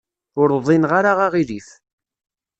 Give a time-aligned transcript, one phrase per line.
[0.41, 1.67] Ur uḍineɣ ara aɣilif.